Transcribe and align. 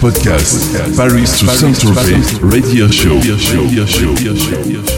podcast, 0.00 0.96
Paris 0.96 1.38
to 1.38 1.46
Saint-Tropez, 1.46 2.40
radio 2.42 2.88
show. 2.88 3.16
Alessandro 3.16 4.95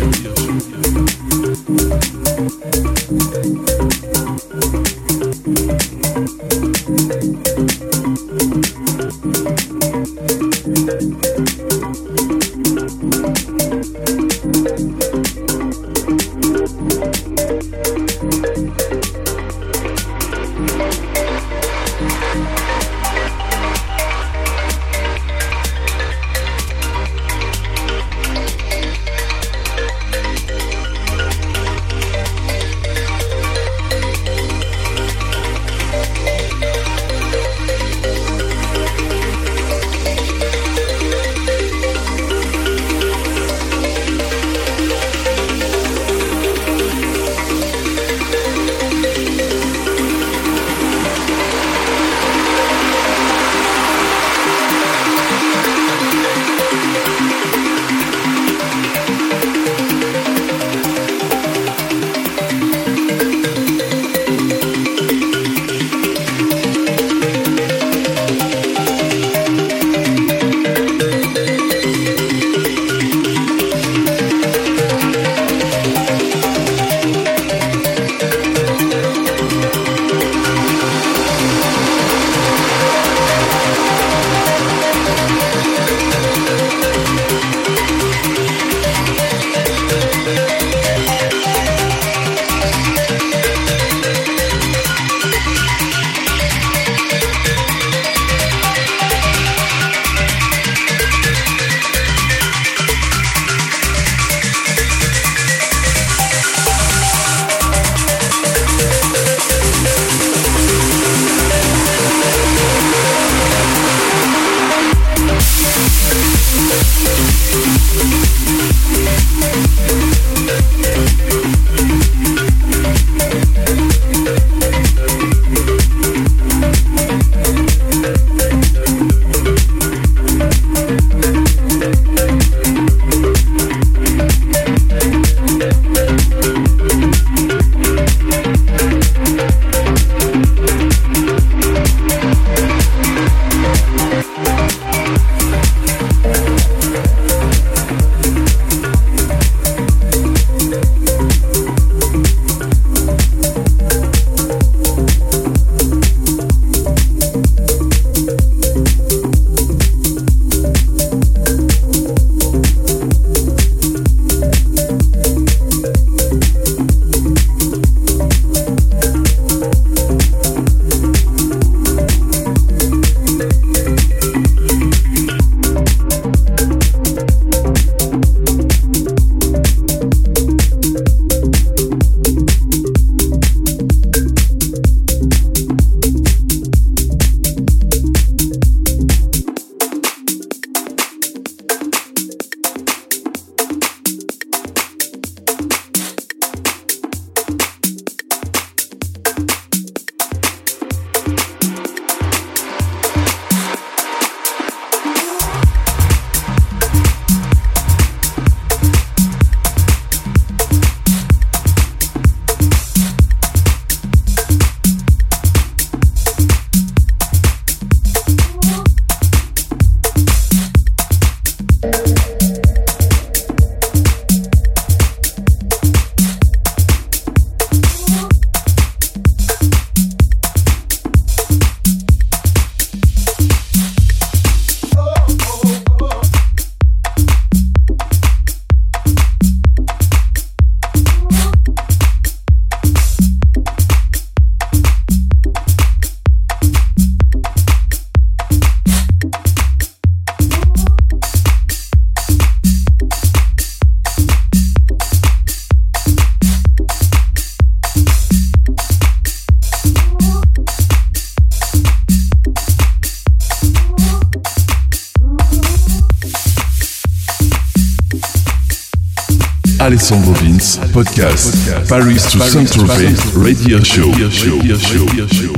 podcast, 270.98 271.88
Paris 271.88 272.32
to 272.32 272.40
Saint-Tropez, 272.40 273.32
radio 273.36 273.78
show. 273.84 275.57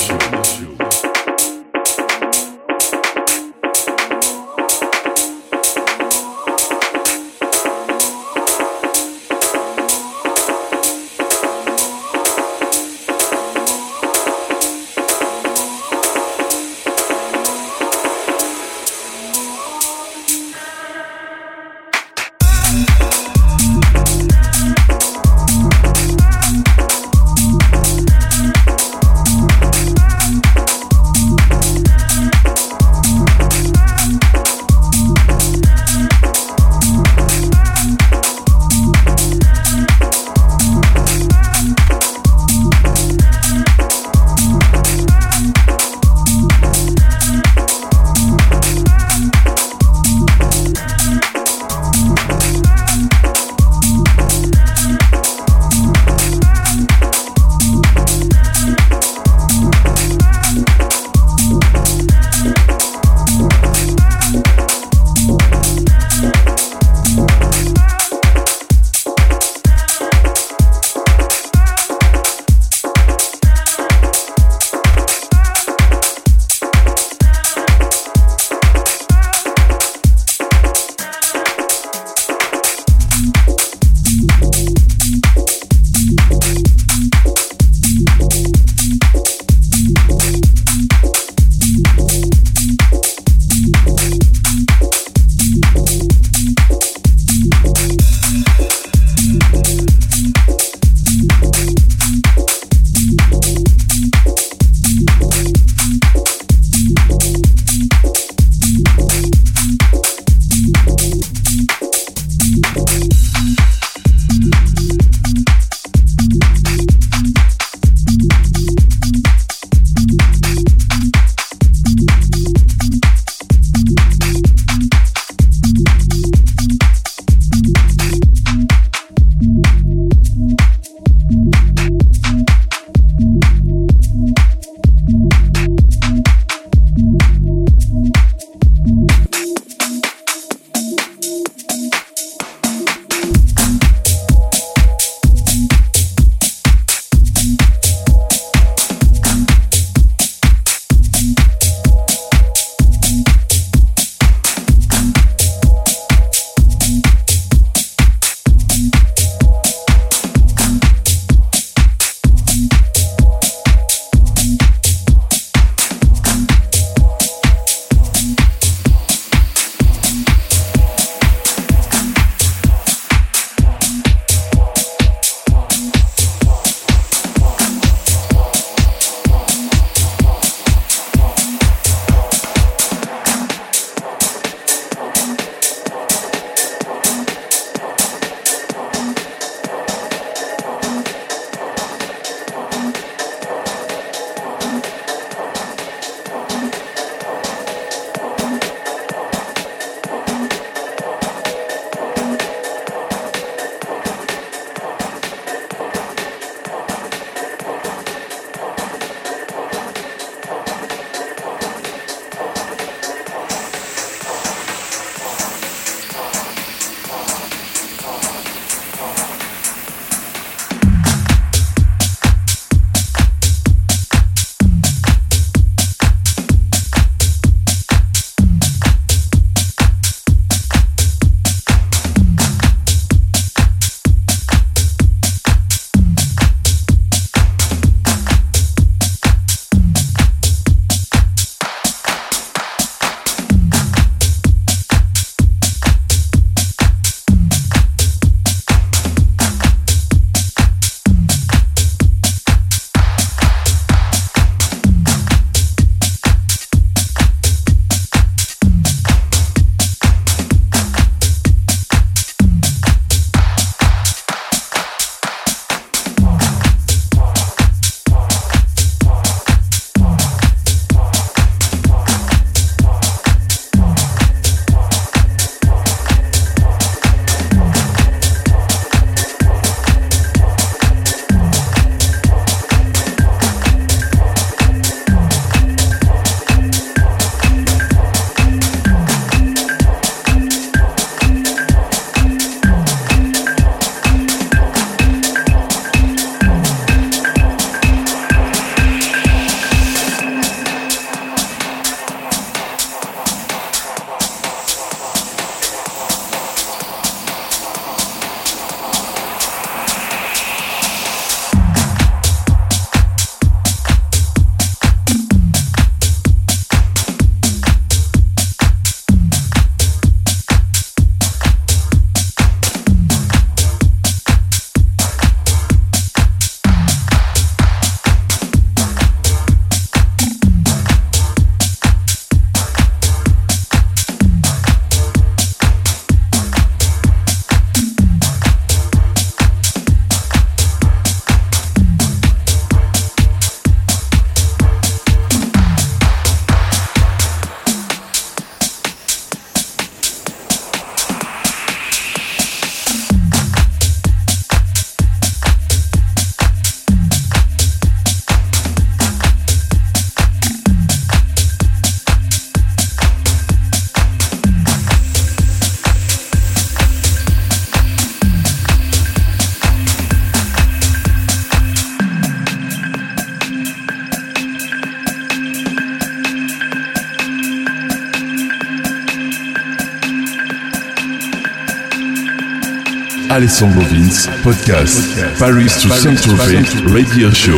Alessandro 383.41 383.81
Vince, 383.85 384.27
podcast, 384.43 385.17
Paris 385.39 385.81
to 385.81 385.89
Saint-Tropez, 385.89 386.93
radio 386.93 387.31
show. 387.31 387.57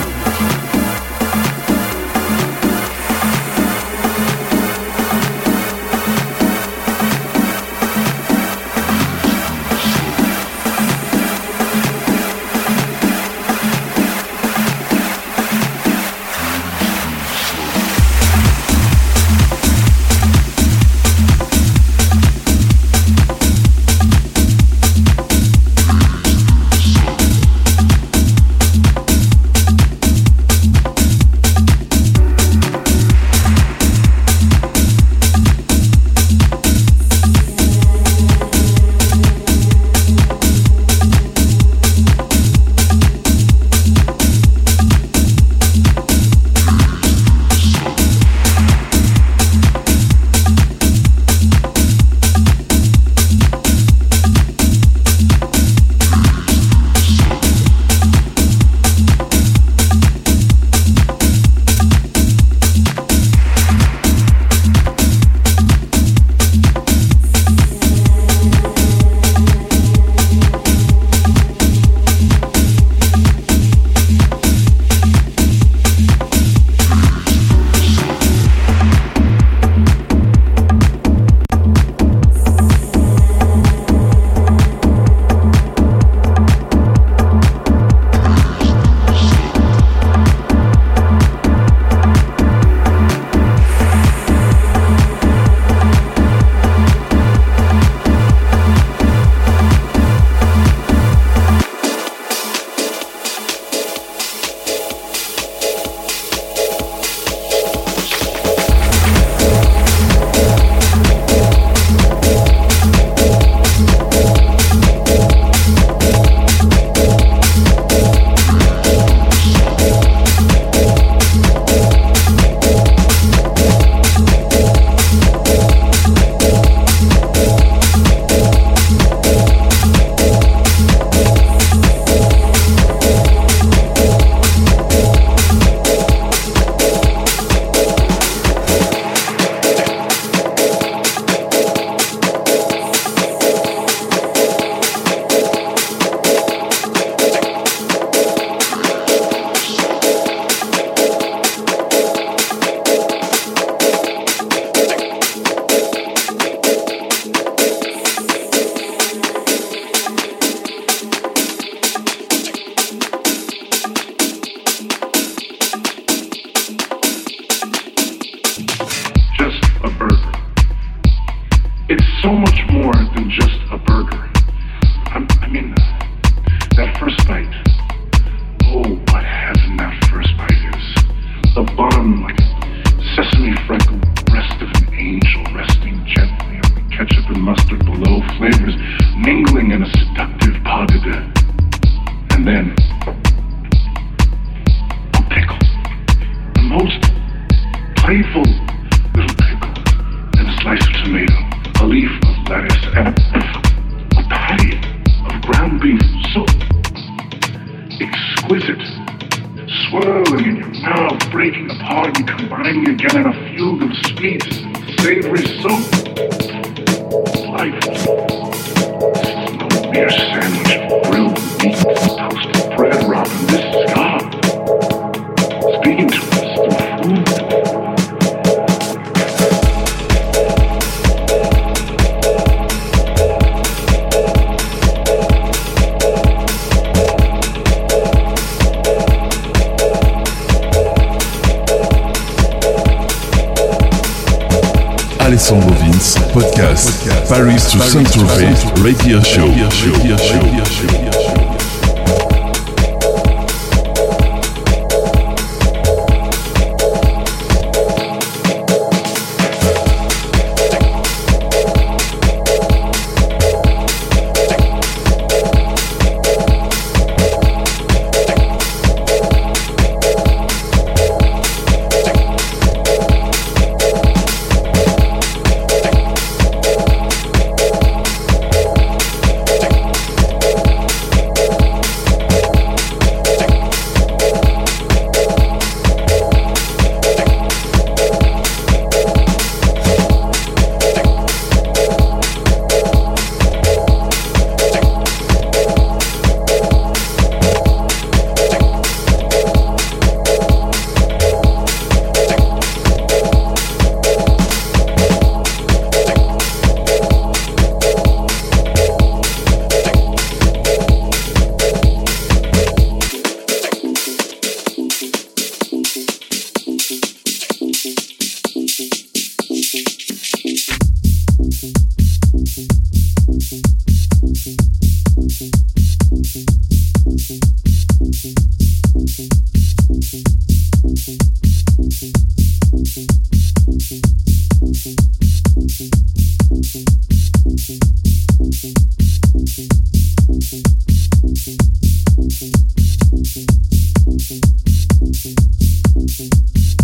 Alessandro 245.41 245.73
Vince, 245.83 246.17
podcast, 246.33 247.09
Paris 247.27 247.71
to 247.71 247.79
Saint-Tropez, 247.79 248.63
radio 248.83 249.19
show. 249.23 251.10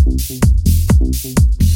Música 0.07 1.66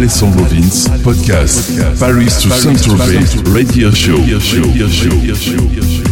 Alessandro 0.00 0.44
Vince, 0.44 0.88
podcast, 1.04 1.78
Paris 1.98 2.38
to 2.40 2.48
Saint-Tropez 2.48 3.36
Radio 3.52 3.90
Show. 3.92 4.16
Radio 4.16 4.40
show. 4.40 4.62
Radio 4.62 4.88
show. 4.88 6.09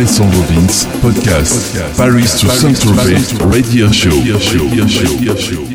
Alessandro 0.00 0.40
Vince, 0.44 0.86
podcast, 1.02 1.76
Paris 1.94 2.40
to 2.40 2.48
Saint-Tropez, 2.48 3.34
radio 3.52 3.86
show. 3.92 4.08
Alessandro 4.08 5.69